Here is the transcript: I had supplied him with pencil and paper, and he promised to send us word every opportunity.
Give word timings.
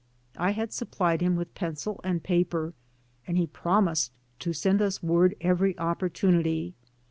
I 0.39 0.53
had 0.53 0.73
supplied 0.73 1.21
him 1.21 1.35
with 1.35 1.53
pencil 1.53 2.01
and 2.03 2.23
paper, 2.23 2.73
and 3.27 3.37
he 3.37 3.45
promised 3.45 4.11
to 4.39 4.51
send 4.51 4.81
us 4.81 5.03
word 5.03 5.35
every 5.41 5.77
opportunity. 5.77 6.73